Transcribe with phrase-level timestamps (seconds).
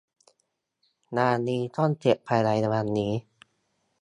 [1.17, 3.13] งานนี้ต้องเสร็จภายในวันนี้